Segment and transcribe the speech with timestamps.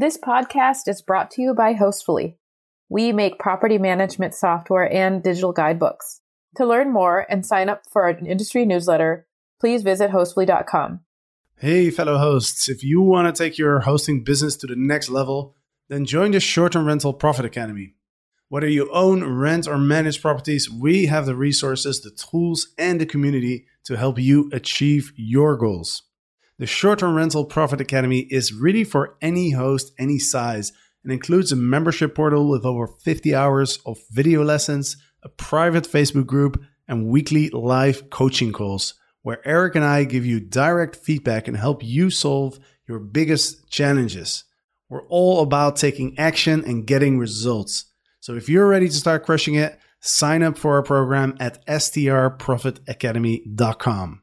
[0.00, 2.36] This podcast is brought to you by Hostfully.
[2.88, 6.20] We make property management software and digital guidebooks.
[6.56, 9.26] To learn more and sign up for our industry newsletter,
[9.58, 11.00] please visit hostfully.com.
[11.56, 15.56] Hey, fellow hosts, if you want to take your hosting business to the next level,
[15.88, 17.94] then join the Short Term Rental Profit Academy.
[18.48, 23.06] Whether you own, rent, or manage properties, we have the resources, the tools, and the
[23.06, 26.04] community to help you achieve your goals.
[26.58, 30.72] The Short Term Rental Profit Academy is really for any host, any size,
[31.04, 36.26] and includes a membership portal with over 50 hours of video lessons, a private Facebook
[36.26, 41.56] group, and weekly live coaching calls where Eric and I give you direct feedback and
[41.56, 44.42] help you solve your biggest challenges.
[44.88, 47.84] We're all about taking action and getting results.
[48.20, 54.22] So if you're ready to start crushing it, sign up for our program at strprofitacademy.com.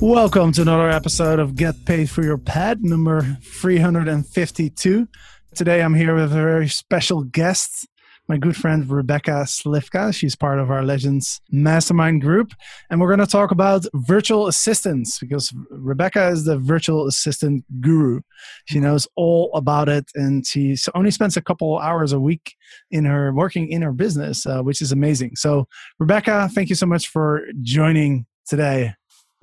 [0.00, 5.08] Welcome to another episode of Get Paid for Your Pad, number 352.
[5.54, 7.88] Today I'm here with a very special guest,
[8.28, 10.14] my good friend Rebecca Slivka.
[10.14, 12.52] She's part of our Legends Mastermind group.
[12.90, 18.20] And we're going to talk about virtual assistants because Rebecca is the virtual assistant guru.
[18.66, 22.54] She knows all about it and she only spends a couple hours a week
[22.90, 25.36] in her working in her business, uh, which is amazing.
[25.36, 28.92] So, Rebecca, thank you so much for joining today.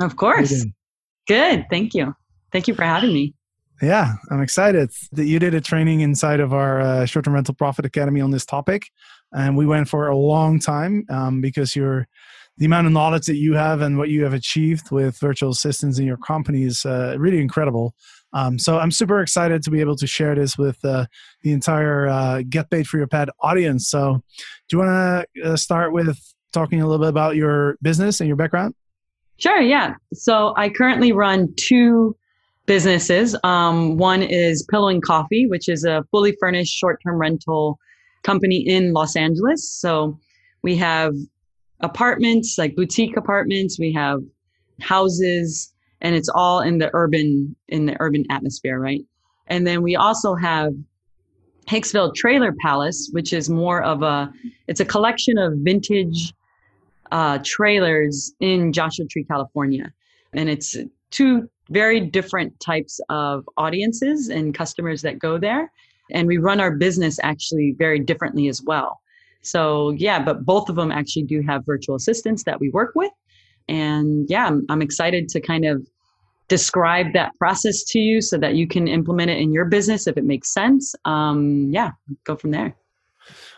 [0.01, 0.65] Of course.
[1.27, 1.65] Good.
[1.69, 2.15] Thank you.
[2.51, 3.33] Thank you for having me.
[3.81, 7.85] Yeah, I'm excited that you did a training inside of our uh, short-term rental profit
[7.85, 8.83] academy on this topic,
[9.33, 12.07] and we went for a long time um, because you're
[12.57, 15.97] the amount of knowledge that you have and what you have achieved with virtual assistants
[15.97, 17.95] in your company is uh, really incredible.
[18.31, 21.05] Um, so I'm super excited to be able to share this with uh,
[21.41, 23.89] the entire uh, Get Paid for Your Pad audience.
[23.89, 24.21] So,
[24.69, 26.19] do you want to uh, start with
[26.51, 28.75] talking a little bit about your business and your background?
[29.43, 29.95] Sure, yeah.
[30.13, 32.15] So I currently run two
[32.65, 33.35] businesses.
[33.43, 37.77] Um, one is Pillow and Coffee, which is a fully furnished short term rental
[38.23, 39.69] company in Los Angeles.
[39.69, 40.17] So
[40.61, 41.13] we have
[41.81, 44.21] apartments, like boutique apartments, we have
[44.79, 49.01] houses, and it's all in the urban in the urban atmosphere, right?
[49.47, 50.71] And then we also have
[51.67, 54.31] Hicksville Trailer Palace, which is more of a
[54.69, 56.33] it's a collection of vintage
[57.13, 59.93] uh, trailers in Joshua Tree, California.
[60.33, 60.75] And it's
[61.11, 65.71] two very different types of audiences and customers that go there.
[66.11, 68.99] And we run our business actually very differently as well.
[69.41, 73.11] So, yeah, but both of them actually do have virtual assistants that we work with.
[73.69, 75.85] And yeah, I'm, I'm excited to kind of
[76.47, 80.17] describe that process to you so that you can implement it in your business if
[80.17, 80.95] it makes sense.
[81.05, 81.91] Um, yeah,
[82.25, 82.75] go from there.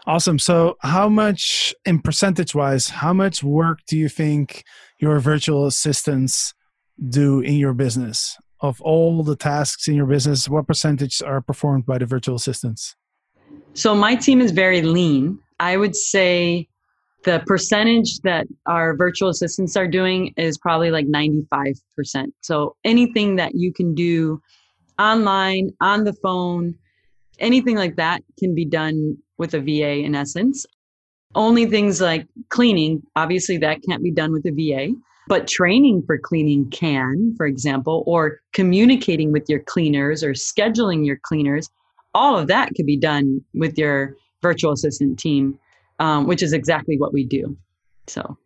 [0.07, 0.37] Awesome.
[0.37, 4.63] So, how much, in percentage wise, how much work do you think
[4.99, 6.53] your virtual assistants
[7.09, 8.37] do in your business?
[8.61, 12.95] Of all the tasks in your business, what percentage are performed by the virtual assistants?
[13.73, 15.39] So, my team is very lean.
[15.59, 16.67] I would say
[17.23, 21.75] the percentage that our virtual assistants are doing is probably like 95%.
[22.41, 24.39] So, anything that you can do
[24.99, 26.75] online, on the phone,
[27.39, 30.65] anything like that can be done with a VA in essence.
[31.33, 34.93] Only things like cleaning, obviously, that can't be done with a VA,
[35.27, 41.19] but training for cleaning can, for example, or communicating with your cleaners or scheduling your
[41.23, 41.69] cleaners.
[42.13, 45.59] All of that could be done with your virtual assistant team,
[45.99, 47.57] um, which is exactly what we do.
[48.07, 48.37] So,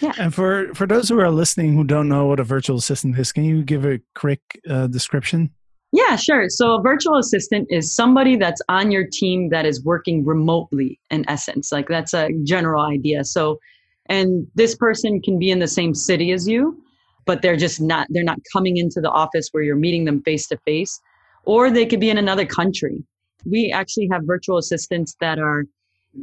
[0.00, 0.12] yeah.
[0.18, 3.32] And for for those who are listening who don't know what a virtual assistant is,
[3.32, 5.50] can you give a quick uh, description?
[5.92, 6.48] Yeah, sure.
[6.48, 11.28] So a virtual assistant is somebody that's on your team that is working remotely in
[11.28, 11.70] essence.
[11.70, 13.24] Like that's a general idea.
[13.24, 13.58] So
[14.06, 16.82] and this person can be in the same city as you,
[17.26, 20.46] but they're just not they're not coming into the office where you're meeting them face
[20.48, 20.98] to face
[21.44, 23.04] or they could be in another country.
[23.44, 25.64] We actually have virtual assistants that are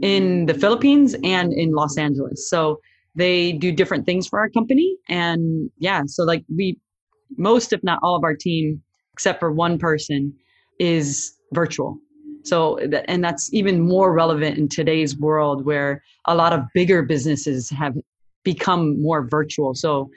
[0.02, 2.50] in the Philippines and in Los Angeles.
[2.50, 2.80] So
[3.16, 6.78] they do different things for our company and yeah, so like we
[7.38, 8.82] most if not all of our team
[9.20, 10.34] except for one person,
[10.80, 12.00] is virtual.
[12.44, 17.70] So, and that's even more relevant in today's world where a lot of bigger businesses
[17.70, 17.98] have
[18.44, 19.76] become more virtual.
[19.76, 20.10] So,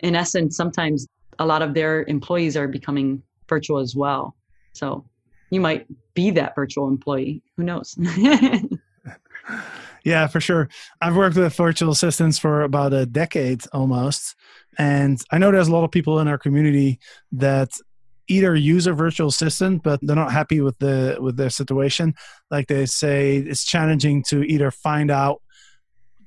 [0.00, 1.06] in essence, sometimes
[1.38, 4.34] a lot of their employees are becoming virtual as well.
[4.72, 5.04] So,
[5.50, 7.44] you might be that virtual employee.
[7.56, 7.96] Who knows?
[10.04, 10.68] yeah, for sure.
[11.00, 14.34] I've worked with virtual assistants for about a decade almost.
[14.76, 16.98] And I know there's a lot of people in our community
[17.32, 17.70] that
[18.30, 22.14] either use a virtual assistant but they're not happy with the with their situation.
[22.50, 25.42] Like they say it's challenging to either find out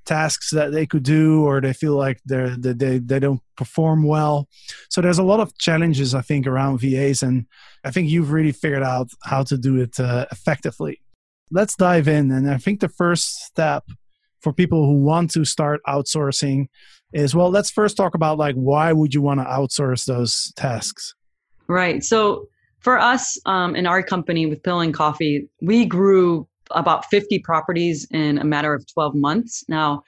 [0.05, 4.49] tasks that they could do or they feel like they're they, they don't perform well.
[4.89, 7.45] So there's a lot of challenges i think around vas and
[7.85, 10.99] i think you've really figured out how to do it uh, effectively.
[11.51, 13.85] Let's dive in and i think the first step
[14.41, 16.67] for people who want to start outsourcing
[17.13, 21.13] is well let's first talk about like why would you want to outsource those tasks
[21.67, 22.47] right so
[22.79, 28.07] for us um, in our company with Pillow and Coffee we grew about 50 properties
[28.11, 29.63] in a matter of 12 months.
[29.67, 30.03] Now,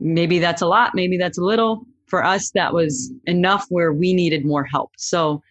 [0.00, 1.86] maybe that's a lot, maybe that's a little.
[2.06, 4.92] For us, that was enough where we needed more help.
[4.96, 5.42] So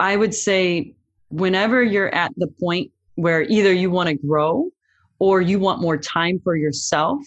[0.00, 0.94] I would say,
[1.30, 4.70] whenever you're at the point where either you want to grow
[5.18, 7.20] or you want more time for yourself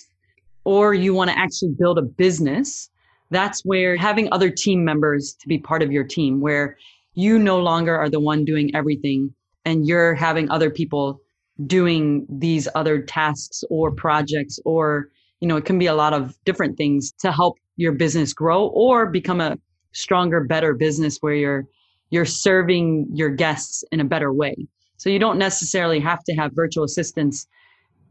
[0.64, 2.90] or you want to actually build a business,
[3.30, 6.78] that's where having other team members to be part of your team, where
[7.14, 9.34] you no longer are the one doing everything
[9.66, 11.20] and you're having other people
[11.68, 15.10] doing these other tasks or projects or
[15.40, 18.68] you know it can be a lot of different things to help your business grow
[18.68, 19.58] or become a
[19.92, 21.66] stronger better business where you're
[22.12, 24.56] you're serving your guests in a better way.
[24.98, 27.48] So you don't necessarily have to have virtual assistants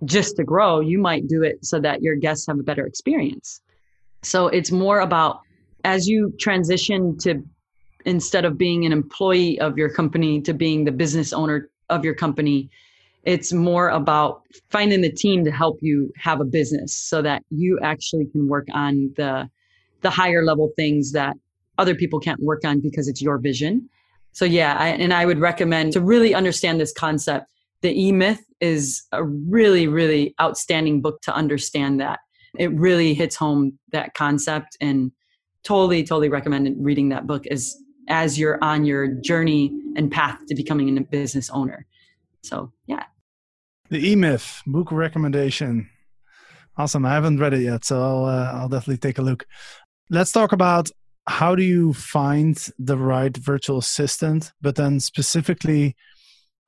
[0.05, 0.81] just to grow.
[0.81, 3.61] You might do it so that your guests have a better experience.
[4.23, 5.41] So it's more about
[5.85, 7.43] as you transition to
[8.05, 12.15] instead of being an employee of your company to being the business owner of your
[12.15, 12.71] company
[13.25, 17.79] it's more about finding the team to help you have a business so that you
[17.83, 19.49] actually can work on the
[20.01, 21.37] the higher level things that
[21.77, 23.89] other people can't work on because it's your vision.
[24.33, 27.47] So yeah I, and i would recommend to really understand this concept.
[27.83, 32.21] The e-myth is a really really outstanding book to understand that.
[32.59, 35.13] It really hits home that concept and
[35.63, 37.47] totally totally recommend reading that book.
[37.49, 37.77] As
[38.11, 41.87] as you're on your journey and path to becoming a business owner
[42.43, 43.05] so yeah.
[43.91, 45.89] The E Myth book recommendation.
[46.77, 47.05] Awesome.
[47.05, 49.47] I haven't read it yet, so I'll uh, I'll definitely take a look.
[50.09, 50.91] Let's talk about
[51.27, 55.95] how do you find the right virtual assistant, but then specifically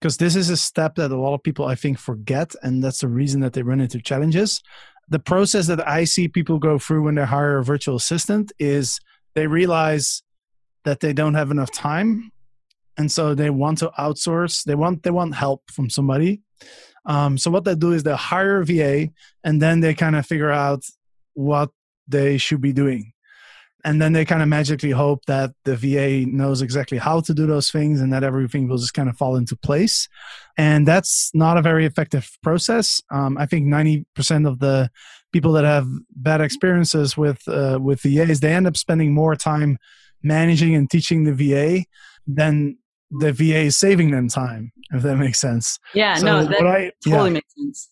[0.00, 3.00] because this is a step that a lot of people I think forget, and that's
[3.00, 4.60] the reason that they run into challenges.
[5.08, 8.98] The process that I see people go through when they hire a virtual assistant is
[9.34, 10.22] they realize
[10.84, 12.30] that they don't have enough time.
[12.96, 16.42] And so they want to outsource they want they want help from somebody.
[17.04, 19.08] Um, so what they do is they hire a va
[19.42, 20.84] and then they kind of figure out
[21.34, 21.70] what
[22.06, 23.12] they should be doing.
[23.84, 27.46] And then they kind of magically hope that the va knows exactly how to do
[27.46, 30.08] those things and that everything will just kind of fall into place.
[30.56, 33.02] And that's not a very effective process.
[33.10, 34.90] Um, i think 90% of the
[35.32, 39.78] people that have bad experiences with uh, with vas they end up spending more time
[40.22, 41.84] managing and teaching the va
[42.26, 42.78] then
[43.10, 45.78] the VA is saving them time, if that makes sense.
[45.94, 47.34] Yeah, so no, that I, totally yeah.
[47.34, 47.90] makes sense.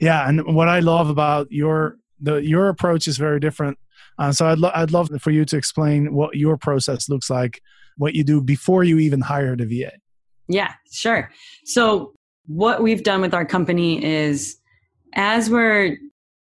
[0.00, 3.78] Yeah, and what I love about your the your approach is very different.
[4.18, 7.60] Uh, so I'd lo- I'd love for you to explain what your process looks like,
[7.96, 9.92] what you do before you even hire the VA.
[10.48, 11.30] Yeah, sure.
[11.64, 12.14] So
[12.46, 14.56] what we've done with our company is,
[15.14, 15.98] as we're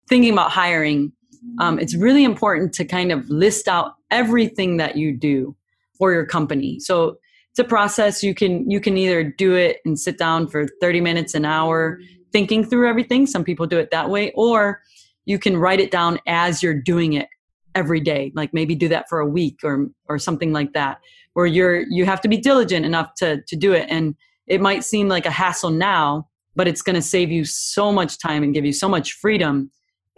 [0.08, 1.12] thinking about hiring,
[1.58, 5.56] um, it's really important to kind of list out everything that you do
[5.96, 6.80] for your company.
[6.80, 7.18] So
[7.50, 8.22] it's a process.
[8.22, 11.98] You can you can either do it and sit down for 30 minutes an hour
[12.32, 13.26] thinking through everything.
[13.26, 14.32] Some people do it that way.
[14.32, 14.80] Or
[15.24, 17.28] you can write it down as you're doing it
[17.76, 20.98] every day like maybe do that for a week or or something like that
[21.34, 23.86] where you're you have to be diligent enough to to do it.
[23.88, 24.14] And
[24.46, 28.18] it might seem like a hassle now but it's going to save you so much
[28.18, 29.70] time and give you so much freedom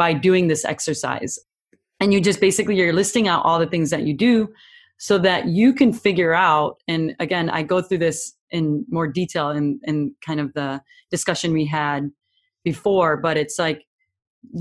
[0.03, 1.39] by doing this exercise.
[2.01, 4.49] And you just basically you're listing out all the things that you do
[4.99, 8.19] so that you can figure out and again i go through this
[8.51, 10.81] in more detail in, in kind of the
[11.11, 12.11] discussion we had
[12.63, 13.81] before but it's like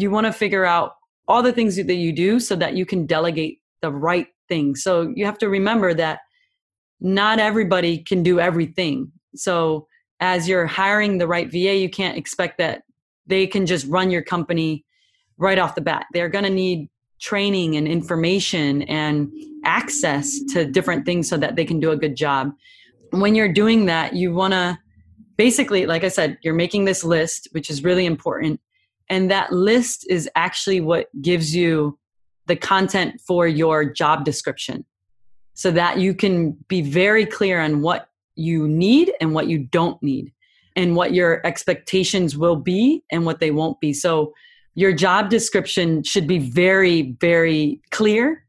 [0.01, 0.93] you want to figure out
[1.27, 4.75] all the things that you do so that you can delegate the right thing.
[4.75, 6.19] So you have to remember that
[6.99, 9.11] not everybody can do everything.
[9.35, 9.87] So
[10.19, 12.83] as you're hiring the right va you can't expect that
[13.27, 14.85] they can just run your company
[15.41, 16.87] right off the bat they're going to need
[17.19, 19.31] training and information and
[19.63, 22.51] access to different things so that they can do a good job.
[23.11, 24.79] When you're doing that, you want to
[25.37, 28.59] basically, like I said, you're making this list, which is really important.
[29.07, 31.99] And that list is actually what gives you
[32.47, 34.83] the content for your job description
[35.53, 40.01] so that you can be very clear on what you need and what you don't
[40.01, 40.33] need.
[40.75, 43.93] and what your expectations will be and what they won't be.
[43.93, 44.33] So
[44.75, 48.45] your job description should be very very clear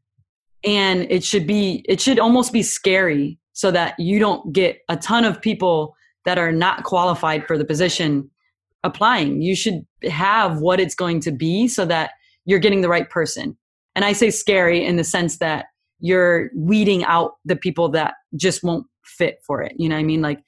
[0.63, 4.97] and it should be it should almost be scary so that you don't get a
[4.97, 8.29] ton of people that are not qualified for the position
[8.83, 9.41] applying.
[9.41, 12.11] You should have what it's going to be so that
[12.45, 13.57] you're getting the right person.
[13.95, 15.67] And I say scary in the sense that
[15.99, 19.73] you're weeding out the people that just won't fit for it.
[19.77, 20.21] You know what I mean?
[20.21, 20.43] Like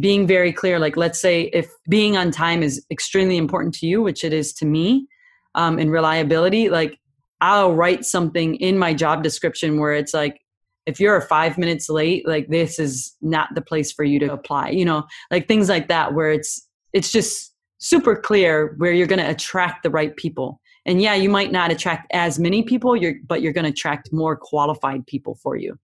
[0.00, 4.02] being very clear, like let's say if being on time is extremely important to you,
[4.02, 5.06] which it is to me,
[5.54, 6.98] um, and reliability, like
[7.40, 10.40] I'll write something in my job description where it's like,
[10.86, 14.70] if you're five minutes late, like this is not the place for you to apply,
[14.70, 19.20] you know, like things like that, where it's, it's just super clear where you're going
[19.20, 20.60] to attract the right people.
[20.86, 24.12] And yeah, you might not attract as many people, you're, but you're going to attract
[24.12, 25.78] more qualified people for you.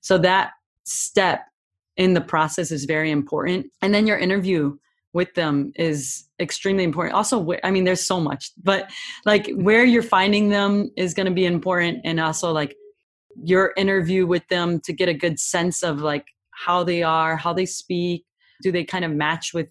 [0.00, 0.52] So that
[0.84, 1.44] step
[1.96, 3.66] in the process is very important.
[3.80, 4.76] And then your interview
[5.12, 7.14] with them is extremely important.
[7.14, 8.90] Also, I mean, there's so much, but
[9.26, 12.00] like where you're finding them is going to be important.
[12.04, 12.74] And also, like
[13.42, 17.52] your interview with them to get a good sense of like how they are, how
[17.52, 18.24] they speak.
[18.62, 19.68] Do they kind of match with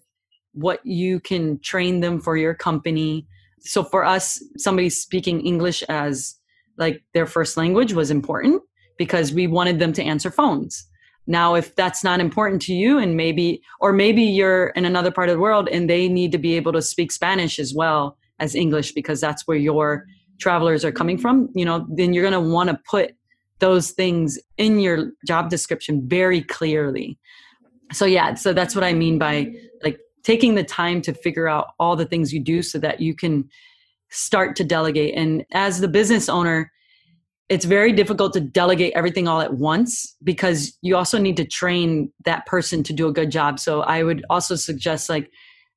[0.52, 3.26] what you can train them for your company?
[3.60, 6.36] So for us, somebody speaking English as
[6.76, 8.62] like their first language was important
[8.98, 10.86] because we wanted them to answer phones.
[11.26, 15.28] Now, if that's not important to you, and maybe, or maybe you're in another part
[15.28, 18.54] of the world and they need to be able to speak Spanish as well as
[18.54, 20.04] English because that's where your
[20.40, 23.14] travelers are coming from, you know, then you're going to want to put
[23.60, 27.16] those things in your job description very clearly.
[27.92, 29.52] So yeah, so that's what I mean by
[29.84, 33.14] like taking the time to figure out all the things you do so that you
[33.14, 33.48] can
[34.10, 35.14] start to delegate.
[35.14, 36.72] And as the business owner,
[37.48, 42.12] it's very difficult to delegate everything all at once because you also need to train
[42.24, 43.58] that person to do a good job.
[43.58, 45.30] So I would also suggest like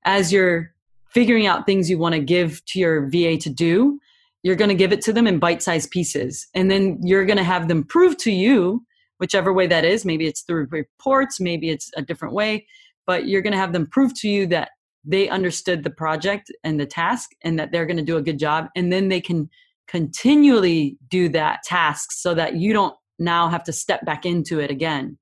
[0.05, 0.73] as you're
[1.13, 3.99] figuring out things you want to give to your VA to do,
[4.45, 7.43] you're going to give it to them in bite-sized pieces and then you're going to
[7.43, 8.85] have them prove to you
[9.17, 12.65] whichever way that is maybe it's through reports maybe it's a different way
[13.07, 14.69] but you're going to have them prove to you that
[15.03, 18.37] they understood the project and the task and that they're going to do a good
[18.37, 19.49] job and then they can
[19.87, 24.69] continually do that task so that you don't now have to step back into it
[24.69, 25.17] again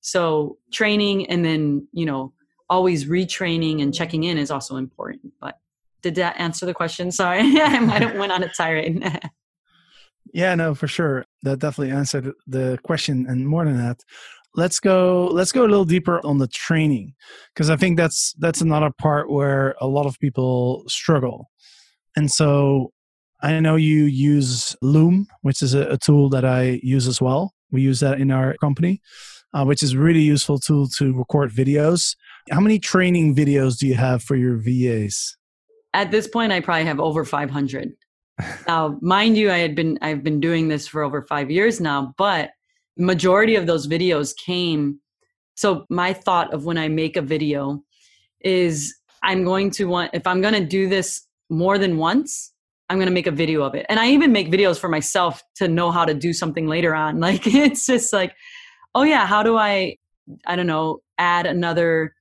[0.00, 2.32] so training and then you know
[2.68, 5.58] always retraining and checking in is also important but
[6.02, 7.10] did that answer the question?
[7.10, 9.04] Sorry, I might have went on a tirade.
[10.32, 11.24] yeah, no, for sure.
[11.42, 14.00] That definitely answered the question, and more than that.
[14.54, 15.26] Let's go.
[15.26, 17.14] Let's go a little deeper on the training,
[17.54, 21.50] because I think that's that's another part where a lot of people struggle.
[22.16, 22.92] And so,
[23.40, 27.54] I know you use Loom, which is a, a tool that I use as well.
[27.70, 29.00] We use that in our company,
[29.54, 32.16] uh, which is a really useful tool to record videos.
[32.50, 35.38] How many training videos do you have for your VAs?
[35.94, 37.92] at this point i probably have over 500
[38.66, 42.14] now mind you i had been i've been doing this for over five years now
[42.16, 42.50] but
[42.96, 45.00] majority of those videos came
[45.54, 47.82] so my thought of when i make a video
[48.40, 52.52] is i'm going to want if i'm going to do this more than once
[52.88, 53.86] i'm going to make a video of it.
[53.88, 57.20] And i even make videos for myself to know how to do something later on.
[57.28, 58.34] Like it's just like
[58.94, 59.96] oh yeah how do i
[60.46, 62.14] i don't know add another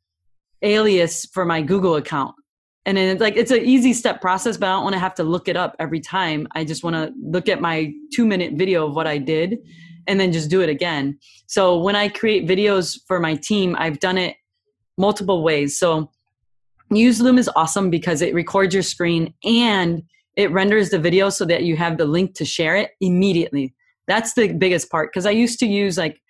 [0.62, 2.36] alias for my google account?
[2.86, 5.16] And then it's like it's an easy step process but i don't want to have
[5.16, 6.48] to look it up every time.
[6.52, 9.58] I just want to look at my two minute video of what i did
[10.08, 11.18] and then just do it again.
[11.48, 14.36] So when i create videos for my team i've done it
[14.98, 15.78] multiple ways.
[15.80, 16.12] So
[16.90, 20.04] use loom is awesome because it records your screen and
[20.38, 23.74] it renders the video so that you have the link to share it immediately
[24.08, 26.22] that's the biggest part because i used to use like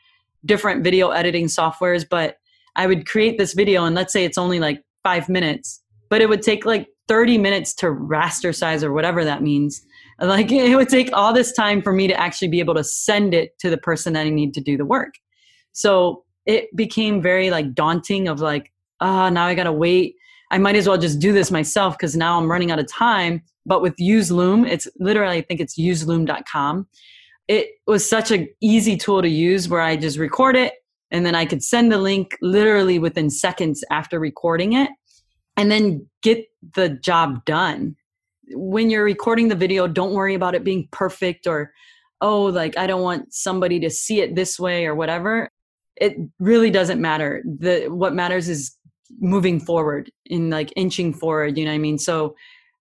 [0.45, 2.37] different video editing softwares but
[2.75, 6.29] i would create this video and let's say it's only like five minutes but it
[6.29, 9.81] would take like 30 minutes to raster size or whatever that means.
[10.19, 13.33] Like it would take all this time for me to actually be able to send
[13.33, 15.15] it to the person that I need to do the work.
[15.71, 20.15] So it became very like daunting of like, ah, oh, now I gotta wait.
[20.49, 23.43] I might as well just do this myself because now I'm running out of time.
[23.67, 26.87] But with Use Loom, it's literally I think it's useloom.com.
[27.47, 30.73] It was such an easy tool to use where I just record it
[31.11, 34.89] and then I could send the link literally within seconds after recording it
[35.55, 36.45] and then get
[36.75, 37.95] the job done.
[38.51, 41.73] When you're recording the video, don't worry about it being perfect or,
[42.21, 45.49] oh, like I don't want somebody to see it this way or whatever.
[45.97, 47.43] It really doesn't matter.
[47.43, 48.77] The what matters is
[49.19, 51.97] moving forward in like inching forward, you know what I mean?
[51.97, 52.35] So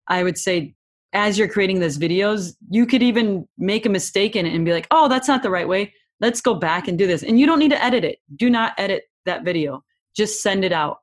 [0.09, 0.76] I would say
[1.17, 4.73] as you're creating those videos, you could even make a mistake in it and be
[4.73, 5.93] like, oh, that's not the right way.
[6.21, 7.23] Let's go back and do this.
[7.23, 8.19] And you don't need to edit it.
[8.37, 9.83] Do not edit that video.
[10.15, 10.99] Just send it out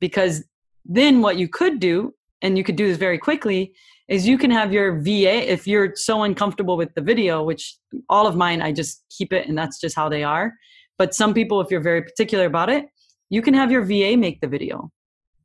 [0.00, 0.42] because
[0.86, 3.74] then what you could do, and you could do this very quickly,
[4.08, 7.76] is you can have your VA, if you're so uncomfortable with the video, which
[8.08, 10.54] all of mine, I just keep it and that's just how they are.
[10.96, 12.86] But some people, if you're very particular about it,
[13.28, 14.90] you can have your VA make the video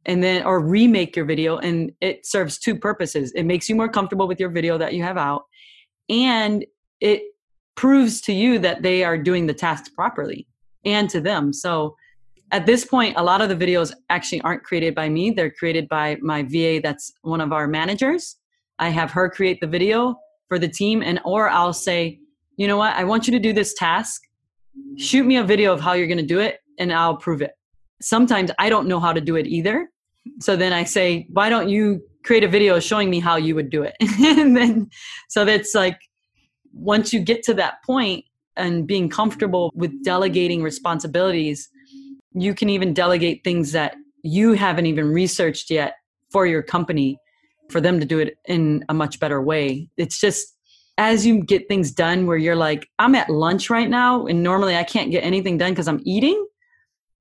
[0.06, 1.58] and then, or remake your video.
[1.58, 3.32] And it serves two purposes.
[3.34, 5.44] It makes you more comfortable with your video that you have out,
[6.10, 6.66] and
[7.02, 7.24] it
[7.76, 10.48] proves to you that they are doing the tasks properly
[10.86, 11.52] and to them.
[11.52, 11.96] So,
[12.52, 15.32] at this point, a lot of the videos actually aren't created by me.
[15.32, 18.38] They're created by my VA, that's one of our managers.
[18.78, 20.16] I have her create the video
[20.48, 22.20] for the team, and or I'll say,
[22.58, 24.22] you know what, I want you to do this task.
[24.98, 27.52] Shoot me a video of how you're going to do it, and I'll prove it.
[28.02, 29.90] Sometimes I don't know how to do it either.
[30.40, 33.70] So then I say, why don't you create a video showing me how you would
[33.70, 33.96] do it?
[34.02, 34.90] and then,
[35.30, 36.00] so that's like,
[36.74, 38.26] once you get to that point
[38.58, 41.70] and being comfortable with delegating responsibilities,
[42.34, 45.96] you can even delegate things that you haven't even researched yet
[46.32, 47.18] for your company
[47.70, 49.90] for them to do it in a much better way.
[49.98, 50.56] It's just
[50.98, 54.76] as you get things done where you're like, I'm at lunch right now, and normally
[54.76, 56.46] I can't get anything done because I'm eating,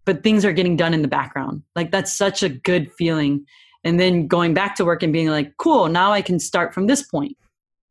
[0.05, 1.63] but things are getting done in the background.
[1.75, 3.45] Like that's such a good feeling.
[3.85, 6.87] And then going back to work and being like, cool, now I can start from
[6.87, 7.37] this point.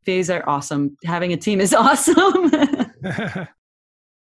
[0.04, 0.96] Days are awesome.
[1.04, 2.50] Having a team is awesome.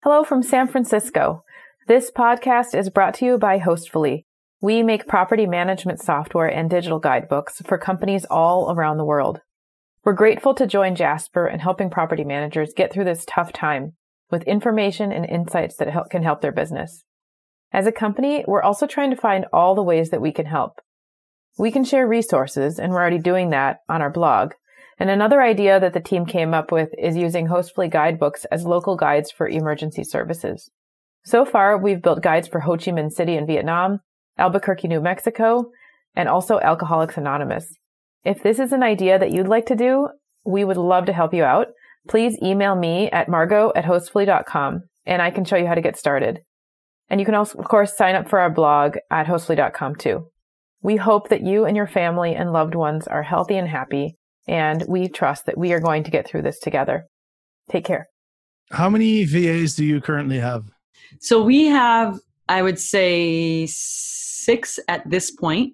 [0.02, 1.42] Hello from San Francisco.
[1.86, 4.24] This podcast is brought to you by Hostfully.
[4.60, 9.40] We make property management software and digital guidebooks for companies all around the world.
[10.04, 13.92] We're grateful to join Jasper in helping property managers get through this tough time
[14.30, 17.04] with information and insights that help, can help their business.
[17.74, 20.80] As a company, we're also trying to find all the ways that we can help.
[21.58, 24.52] We can share resources, and we're already doing that on our blog.
[24.96, 28.94] And another idea that the team came up with is using Hostfully guidebooks as local
[28.94, 30.70] guides for emergency services.
[31.24, 33.98] So far, we've built guides for Ho Chi Minh City in Vietnam,
[34.38, 35.72] Albuquerque, New Mexico,
[36.14, 37.76] and also Alcoholics Anonymous.
[38.22, 40.10] If this is an idea that you'd like to do,
[40.46, 41.68] we would love to help you out.
[42.08, 45.98] Please email me at margot at hostfully.com and I can show you how to get
[45.98, 46.38] started.
[47.10, 50.28] And you can also, of course, sign up for our blog at hostfully.com too.
[50.82, 54.84] We hope that you and your family and loved ones are healthy and happy, and
[54.88, 57.06] we trust that we are going to get through this together.
[57.70, 58.06] Take care.
[58.70, 60.64] How many VAs do you currently have?
[61.20, 65.72] So we have, I would say, six at this point.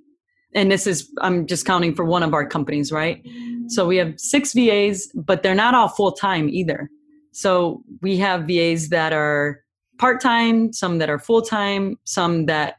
[0.55, 3.25] And this is, I'm just counting for one of our companies, right?
[3.69, 6.91] So we have six VAs, but they're not all full time either.
[7.33, 9.61] So we have VAs that are
[10.01, 12.77] part time, some that are full time, some that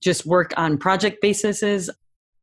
[0.00, 1.62] just work on project basis.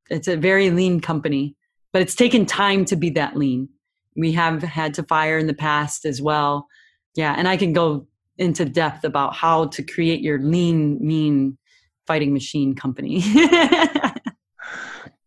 [0.10, 1.56] It's a very lean company,
[1.92, 3.68] but it's taken time to be that lean.
[4.16, 6.68] We have had to fire in the past as well.
[7.16, 8.06] Yeah, and I can go
[8.38, 11.58] into depth about how to create your lean, mean
[12.06, 13.24] fighting machine company.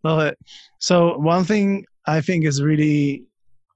[0.05, 0.39] Love it.
[0.79, 3.25] So one thing I think is really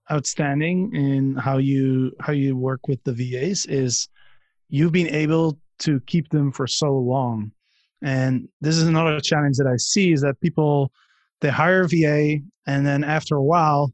[0.08, 4.08] outstanding in how you how you work with the VAs is
[4.68, 7.52] you've been able to keep them for so long.
[8.02, 10.92] And this is another challenge that I see is that people
[11.40, 13.92] they hire VA and then after a while,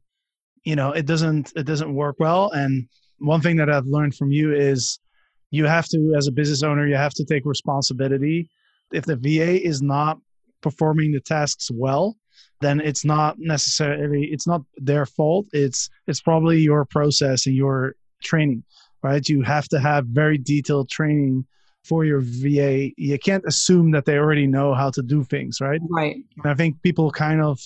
[0.63, 2.51] you know, it doesn't it doesn't work well.
[2.51, 2.87] And
[3.19, 4.99] one thing that I've learned from you is
[5.51, 8.49] you have to as a business owner, you have to take responsibility
[8.91, 10.19] if the VA is not
[10.61, 12.15] performing the tasks well,
[12.61, 15.47] then it's not necessarily it's not their fault.
[15.51, 18.63] It's it's probably your process and your training,
[19.03, 19.27] right?
[19.27, 21.45] You have to have very detailed training
[21.83, 22.91] for your VA.
[22.97, 25.81] You can't assume that they already know how to do things, right?
[25.89, 26.15] right.
[26.37, 27.59] And I think people kind of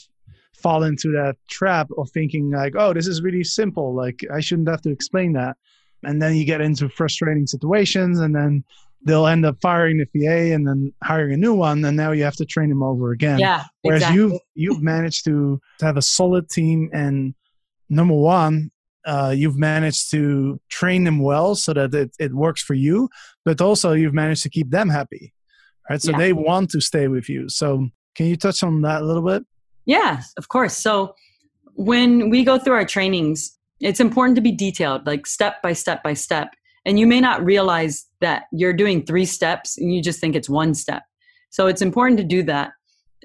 [0.54, 3.94] fall into that trap of thinking like, oh, this is really simple.
[3.94, 5.56] Like I shouldn't have to explain that.
[6.04, 8.64] And then you get into frustrating situations and then
[9.04, 12.24] they'll end up firing the VA and then hiring a new one, and now you
[12.24, 13.40] have to train them over again.
[13.40, 13.64] Yeah.
[13.82, 14.22] Whereas exactly.
[14.22, 17.34] you've you've managed to, to have a solid team, and
[17.90, 18.72] number one,
[19.08, 23.10] uh, you've managed to train them well so that it, it works for you,
[23.46, 25.34] but also you've managed to keep them happy,
[25.90, 26.02] right?
[26.02, 26.18] So Yeah.
[26.18, 27.50] they want to stay with you.
[27.50, 29.44] So can you touch on that a little bit?
[29.86, 30.76] Yeah, of course.
[30.76, 31.16] So
[31.76, 36.04] when we go through our trainings, it's important to be detailed, like step by step
[36.04, 36.50] by step.
[36.86, 40.50] And you may not realize that you're doing three steps and you just think it's
[40.50, 41.04] one step.
[41.50, 42.72] So it's important to do that.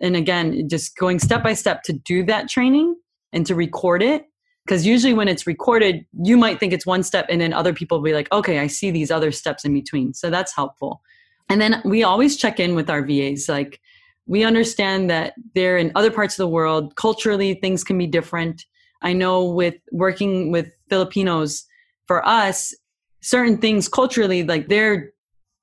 [0.01, 2.97] And again, just going step by step to do that training
[3.33, 4.25] and to record it.
[4.65, 7.99] Because usually when it's recorded, you might think it's one step, and then other people
[7.99, 10.15] will be like, okay, I see these other steps in between.
[10.15, 11.03] So that's helpful.
[11.49, 13.49] And then we always check in with our VAs.
[13.49, 13.81] Like,
[14.27, 16.95] we understand that they're in other parts of the world.
[16.97, 18.65] Culturally, things can be different.
[19.03, 21.65] I know with working with Filipinos,
[22.07, 22.75] for us,
[23.21, 25.13] certain things culturally, like they're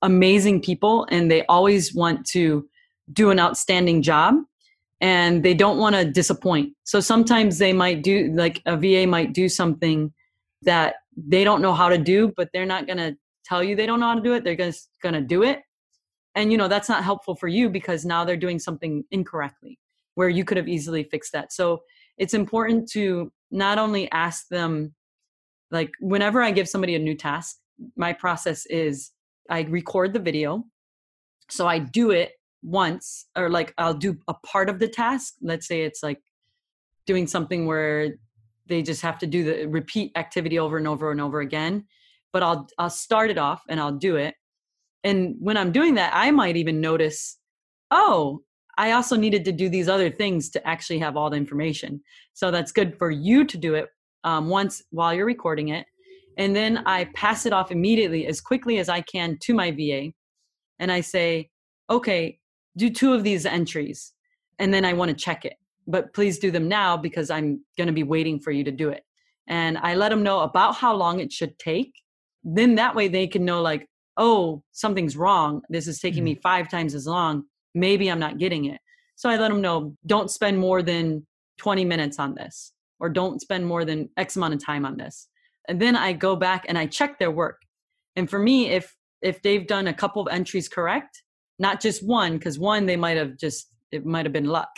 [0.02, 2.68] amazing people and they always want to
[3.12, 4.34] do an outstanding job.
[5.00, 6.74] And they don't want to disappoint.
[6.84, 10.12] So sometimes they might do like a VA might do something
[10.62, 13.86] that they don't know how to do, but they're not going to tell you they
[13.86, 14.44] don't know how to do it.
[14.44, 15.60] They're just going to do it.
[16.34, 19.78] And you know, that's not helpful for you because now they're doing something incorrectly
[20.14, 21.52] where you could have easily fixed that.
[21.52, 21.82] So
[22.18, 24.94] it's important to not only ask them
[25.70, 27.56] like whenever I give somebody a new task,
[27.96, 29.12] my process is
[29.48, 30.64] I record the video.
[31.48, 32.32] So I do it
[32.62, 35.34] once or like I'll do a part of the task.
[35.42, 36.20] Let's say it's like
[37.06, 38.14] doing something where
[38.66, 41.86] they just have to do the repeat activity over and over and over again.
[42.32, 44.34] But I'll I'll start it off and I'll do it.
[45.02, 47.38] And when I'm doing that, I might even notice,
[47.90, 48.42] oh,
[48.76, 52.00] I also needed to do these other things to actually have all the information.
[52.32, 53.88] So that's good for you to do it
[54.24, 55.86] um, once while you're recording it.
[56.38, 60.12] And then I pass it off immediately as quickly as I can to my VA.
[60.78, 61.50] And I say,
[61.90, 62.38] okay,
[62.76, 64.12] do two of these entries.
[64.58, 65.54] And then I want to check it.
[65.86, 68.90] But please do them now because I'm going to be waiting for you to do
[68.90, 69.02] it.
[69.48, 71.92] And I let them know about how long it should take.
[72.44, 75.62] Then that way they can know, like, oh, something's wrong.
[75.68, 76.36] This is taking mm-hmm.
[76.36, 77.44] me five times as long.
[77.74, 78.80] Maybe I'm not getting it.
[79.16, 81.26] So I let them know, don't spend more than
[81.58, 85.28] 20 minutes on this or don't spend more than X amount of time on this.
[85.68, 87.60] And then I go back and I check their work.
[88.16, 91.22] And for me, if if they've done a couple of entries correct,
[91.60, 94.70] not just one, because one they might have just it might have been luck.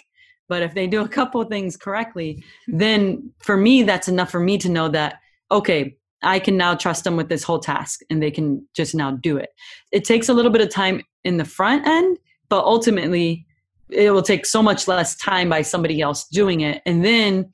[0.48, 4.58] But if they do a couple things correctly, then for me that's enough for me
[4.58, 8.30] to know that okay, I can now trust them with this whole task and they
[8.30, 9.50] can just now do it.
[9.92, 12.18] It takes a little bit of time in the front end,
[12.48, 13.46] but ultimately
[13.90, 16.80] it will take so much less time by somebody else doing it.
[16.86, 17.52] And then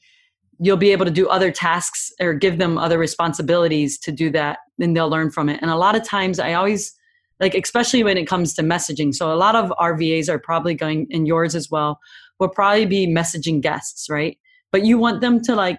[0.60, 4.58] you'll be able to do other tasks or give them other responsibilities to do that
[4.80, 6.94] and they'll learn from it and a lot of times i always
[7.40, 9.14] like especially when it comes to messaging.
[9.14, 11.98] So a lot of rvas are probably going and yours as well
[12.38, 14.38] will probably be messaging guests right?
[14.72, 15.78] But you want them to like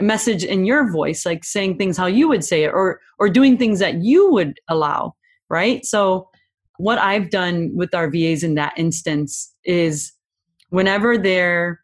[0.00, 3.56] message in your voice like saying things how you would say it or or doing
[3.56, 5.14] things that you would allow
[5.50, 5.84] right?
[5.84, 6.28] So
[6.78, 10.12] what i've done with our vas in that instance is
[10.70, 11.80] whenever they're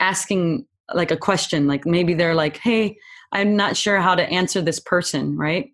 [0.00, 2.96] asking like a question like maybe they're like hey
[3.32, 5.70] i'm not sure how to answer this person right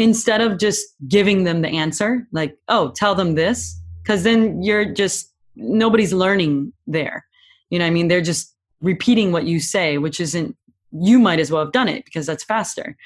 [0.00, 4.84] instead of just giving them the answer like oh tell them this because then you're
[4.84, 7.24] just nobody's learning there
[7.70, 10.56] you know i mean they're just repeating what you say which isn't
[10.92, 12.96] you might as well have done it because that's faster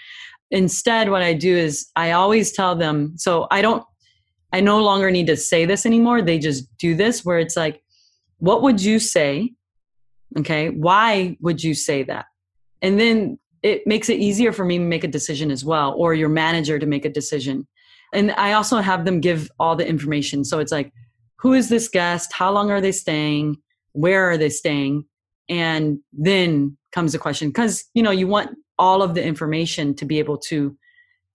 [0.51, 3.85] instead what i do is i always tell them so i don't
[4.53, 7.83] i no longer need to say this anymore they just do this where it's like
[8.39, 9.53] what would you say
[10.39, 10.71] Okay.
[10.71, 12.27] Why would you say that?
[12.83, 16.13] And then it makes it easier for me to make a decision as well, or
[16.15, 17.67] your manager to make a decision.
[18.13, 20.45] And I also have them give all the information.
[20.45, 20.93] So it's like,
[21.39, 22.33] who is this guest?
[22.33, 23.57] How long are they staying?
[23.93, 25.07] Where are they staying?
[25.49, 30.05] And then comes the question because you know you want all of the information to
[30.05, 30.77] be able to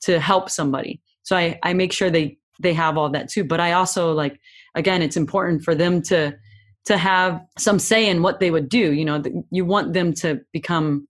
[0.02, 1.02] to help somebody.
[1.24, 3.44] So I I make sure they they have all that too.
[3.44, 4.40] But I also like
[4.76, 6.38] again, it's important for them to
[6.86, 10.40] to have some say in what they would do you know you want them to
[10.54, 11.09] become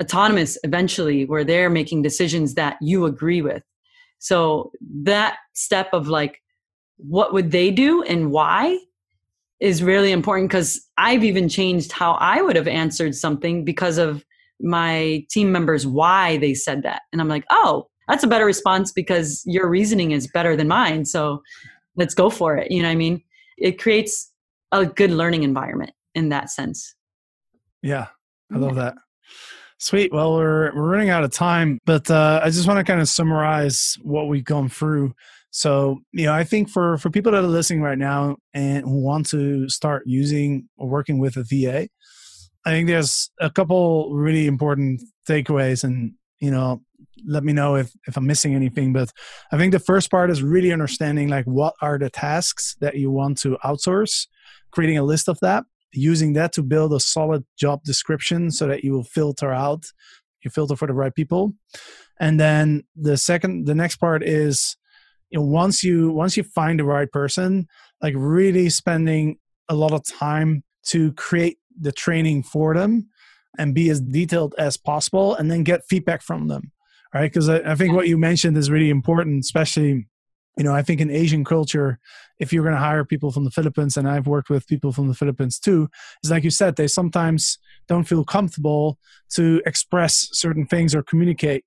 [0.00, 3.62] autonomous eventually where they're making decisions that you agree with.
[4.18, 6.40] So that step of like
[6.96, 8.78] what would they do and why
[9.60, 14.24] is really important because i've even changed how i would have answered something because of
[14.60, 17.02] my team members why they said that.
[17.12, 21.04] And i'm like oh that's a better response because your reasoning is better than mine
[21.04, 21.42] so
[21.96, 22.70] let's go for it.
[22.70, 23.22] You know what i mean?
[23.58, 24.32] It creates
[24.72, 26.94] a good learning environment in that sense.
[27.82, 28.08] Yeah,
[28.52, 28.94] I love that.
[29.78, 30.12] Sweet.
[30.12, 33.08] Well, we're we're running out of time, but uh, I just want to kind of
[33.08, 35.14] summarize what we've gone through.
[35.50, 39.00] So, you know, I think for for people that are listening right now and who
[39.00, 41.88] want to start using or working with a VA,
[42.64, 46.82] I think there's a couple really important takeaways, and you know,
[47.26, 48.94] let me know if if I'm missing anything.
[48.94, 49.12] But
[49.52, 53.10] I think the first part is really understanding like what are the tasks that you
[53.10, 54.26] want to outsource
[54.76, 55.64] creating a list of that,
[55.96, 59.86] using that to build a solid job description so that you will filter out,
[60.44, 61.52] you filter for the right people.
[62.20, 64.76] And then the second, the next part is,
[65.30, 67.66] you know, once you once you find the right person,
[68.00, 73.08] like really spending a lot of time to create the training for them
[73.58, 76.72] and be as detailed as possible and then get feedback from them
[77.12, 80.06] right because I, I, think what you mentioned is really important especially
[80.56, 81.98] you know, I think in Asian culture,
[82.38, 85.08] if you're going to hire people from the Philippines, and I've worked with people from
[85.08, 85.88] the Philippines too,
[86.24, 88.98] is like you said, they sometimes don't feel comfortable
[89.34, 91.64] to express certain things or communicate,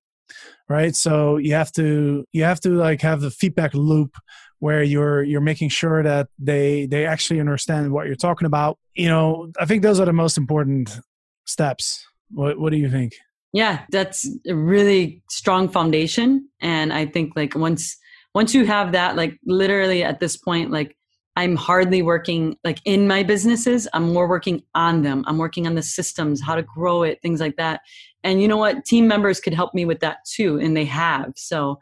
[0.68, 0.94] right?
[0.94, 4.16] So you have to you have to like have the feedback loop
[4.58, 8.78] where you're you're making sure that they they actually understand what you're talking about.
[8.94, 10.98] You know, I think those are the most important
[11.46, 12.04] steps.
[12.30, 13.14] What what do you think?
[13.52, 17.96] Yeah, that's a really strong foundation and I think like once
[18.34, 20.96] once you have that like literally at this point like
[21.36, 23.88] I'm hardly working like in my businesses.
[23.94, 25.24] I'm more working on them.
[25.26, 27.80] I'm working on the systems, how to grow it, things like that.
[28.24, 28.84] And you know what?
[28.84, 31.32] Team members could help me with that too, and they have.
[31.36, 31.78] So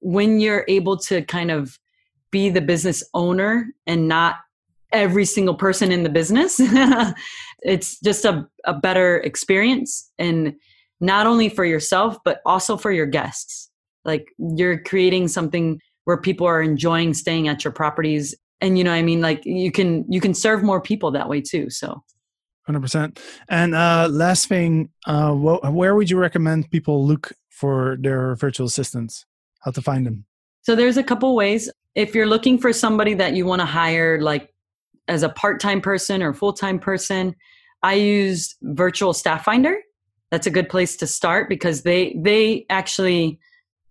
[0.00, 1.78] when you're able to kind of
[2.30, 4.36] be the business owner and not
[4.92, 6.60] every single person in the business,
[7.62, 10.10] it's just a, a better experience.
[10.18, 10.54] And
[11.00, 13.70] not only for yourself, but also for your guests.
[14.04, 18.34] Like you're creating something where people are enjoying staying at your properties.
[18.60, 21.40] And you know i mean like you can you can serve more people that way
[21.40, 22.02] too so.
[22.68, 23.18] 100%
[23.48, 28.66] and uh last thing uh wh- where would you recommend people look for their virtual
[28.66, 29.24] assistants?
[29.60, 30.26] How to find them?
[30.62, 31.70] So there's a couple ways.
[31.94, 34.52] If you're looking for somebody that you want to hire like
[35.08, 37.34] as a part-time person or full-time person
[37.82, 39.76] i use virtual staff finder
[40.30, 43.38] that's a good place to start because they they actually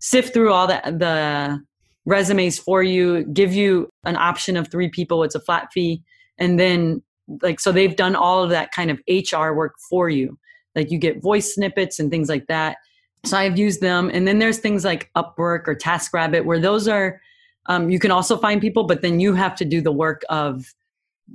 [0.00, 1.60] sift through all the the
[2.06, 6.02] resumes for you, give you an option of three people, it's a flat fee.
[6.38, 7.02] And then,
[7.42, 10.38] like, so they've done all of that kind of HR work for you.
[10.74, 12.78] Like, you get voice snippets and things like that.
[13.24, 14.10] So I've used them.
[14.12, 17.20] And then there's things like Upwork or TaskRabbit, where those are,
[17.66, 20.64] um, you can also find people, but then you have to do the work of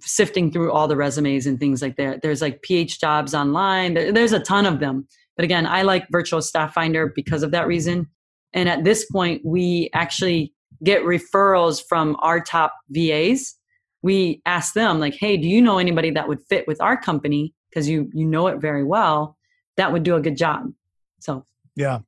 [0.02, 2.22] sifting through all the resumes and things like that.
[2.22, 5.08] There's like PH jobs online, there's a ton of them.
[5.36, 8.08] But again, I like Virtual Staff Finder because of that reason.
[8.54, 10.54] And at this point, we actually
[10.86, 13.56] get referrals from our top VAs,
[14.02, 17.54] we ask them like, "Hey, do you know anybody that would fit with our company
[17.70, 19.38] because you you know it very well
[19.78, 20.72] that would do a good job?"
[21.20, 21.46] So
[21.76, 22.00] yeah.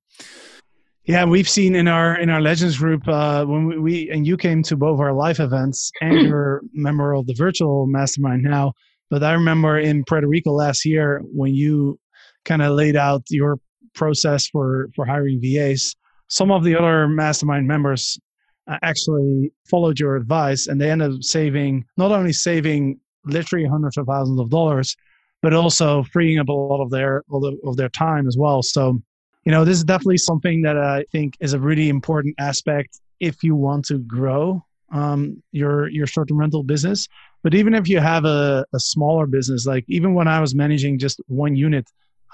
[1.05, 4.35] Yeah, we've seen in our in our Legends group uh, when we, we and you
[4.35, 8.73] came to both our live events and you're a member of the virtual mastermind now.
[9.09, 11.97] But I remember in Puerto Rico last year when you
[12.43, 13.57] kind of laid out your
[13.95, 15.95] process for for hiring VAs.
[16.29, 18.19] Some of the other mastermind members
[18.67, 24.05] actually followed your advice and they ended up saving not only saving literally hundreds of
[24.05, 24.95] thousands of dollars
[25.41, 27.23] but also freeing up a lot of their
[27.63, 28.63] of their time as well.
[28.63, 29.01] So
[29.45, 33.43] you know this is definitely something that i think is a really important aspect if
[33.43, 37.07] you want to grow um, your your short-term rental business.
[37.43, 40.99] But even if you have a, a smaller business like even when i was managing
[40.99, 41.85] just one unit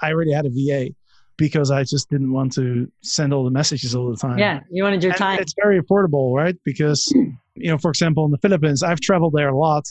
[0.02, 0.88] i already had a va
[1.36, 4.38] because I just didn't want to send all the messages all the time.
[4.38, 5.38] Yeah, you wanted your and time.
[5.40, 6.56] It's very affordable, right?
[6.64, 9.84] Because, you know, for example, in the Philippines, I've traveled there a lot.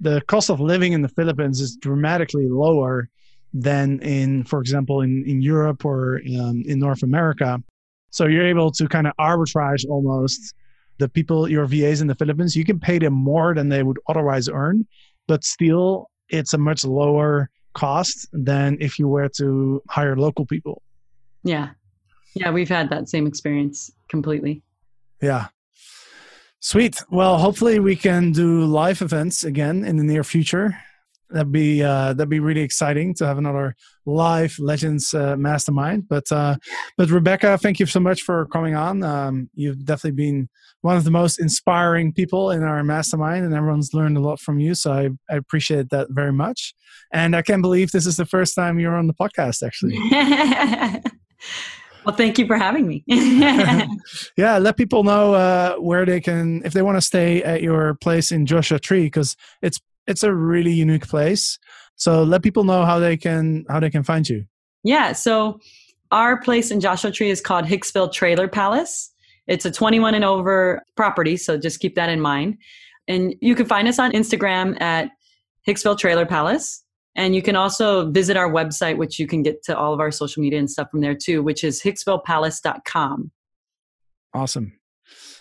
[0.00, 3.08] The cost of living in the Philippines is dramatically lower
[3.52, 7.62] than in, for example, in, in Europe or um, in North America.
[8.10, 10.54] So you're able to kind of arbitrage almost
[10.98, 12.56] the people, your VAs in the Philippines.
[12.56, 14.86] You can pay them more than they would otherwise earn,
[15.26, 20.82] but still, it's a much lower cost than if you were to hire local people.
[21.44, 21.70] Yeah.
[22.34, 24.62] Yeah, we've had that same experience completely.
[25.20, 25.48] Yeah.
[26.60, 27.02] Sweet.
[27.10, 30.76] Well, hopefully we can do live events again in the near future.
[31.30, 36.08] That'd be uh, that'd be really exciting to have another live Legends uh, mastermind.
[36.08, 36.56] But uh,
[36.96, 39.02] but Rebecca, thank you so much for coming on.
[39.02, 40.48] Um, you've definitely been
[40.80, 44.58] one of the most inspiring people in our mastermind, and everyone's learned a lot from
[44.58, 44.74] you.
[44.74, 46.74] So I, I appreciate that very much.
[47.12, 49.98] And I can't believe this is the first time you're on the podcast, actually.
[52.04, 53.04] well, thank you for having me.
[54.36, 57.94] yeah, let people know uh, where they can, if they want to stay at your
[57.94, 61.58] place in Joshua Tree, because it's it's a really unique place.
[61.96, 64.46] So let people know how they can how they can find you.
[64.84, 65.60] Yeah, so
[66.10, 69.12] our place in Joshua Tree is called Hicksville Trailer Palace.
[69.46, 72.58] It's a 21 and over property, so just keep that in mind.
[73.08, 75.10] And you can find us on Instagram at
[75.66, 76.84] Hicksville Trailer Palace.
[77.18, 80.12] And you can also visit our website, which you can get to all of our
[80.12, 83.32] social media and stuff from there too, which is hicksvillepalace.com.
[84.32, 84.78] Awesome.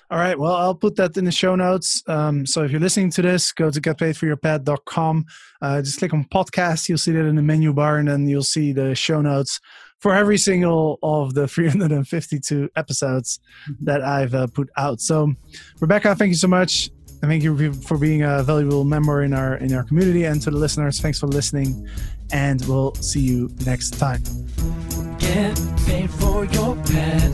[0.09, 0.39] All right.
[0.39, 2.01] Well, I'll put that in the show notes.
[2.07, 5.25] Um, so if you're listening to this, go to getpaidforyourpad.com.
[5.61, 6.89] Uh, just click on podcast.
[6.89, 9.59] You'll see that in the menu bar, and then you'll see the show notes
[9.99, 13.85] for every single of the 352 episodes mm-hmm.
[13.85, 14.99] that I've uh, put out.
[14.99, 15.33] So,
[15.79, 16.89] Rebecca, thank you so much.
[17.21, 20.51] And thank you for being a valuable member in our in our community and to
[20.51, 20.99] the listeners.
[20.99, 21.89] Thanks for listening,
[22.31, 24.21] and we'll see you next time.
[25.17, 27.31] Get paid for your pad.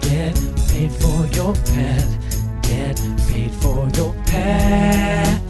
[0.00, 0.34] Get
[0.68, 2.62] paid for your pad.
[2.62, 2.96] Get
[3.28, 5.45] paid for your pad.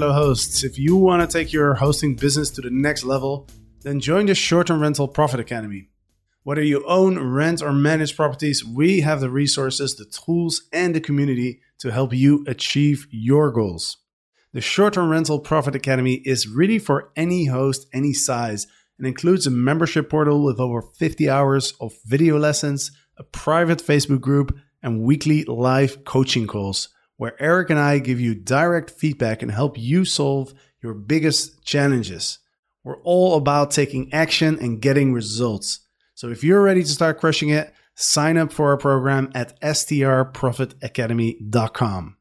[0.00, 3.46] Fellow hosts, if you want to take your hosting business to the next level,
[3.82, 5.88] then join the Short Term Rental Profit Academy.
[6.42, 11.00] Whether you own, rent, or manage properties, we have the resources, the tools, and the
[11.00, 13.98] community to help you achieve your goals.
[14.52, 18.66] The Short Term Rental Profit Academy is really for any host, any size,
[18.98, 24.20] and includes a membership portal with over 50 hours of video lessons, a private Facebook
[24.20, 29.50] group, and weekly live coaching calls where Eric and I give you direct feedback and
[29.50, 32.38] help you solve your biggest challenges.
[32.82, 35.80] We're all about taking action and getting results.
[36.14, 42.16] So if you're ready to start crushing it, sign up for our program at strprofitacademy.com.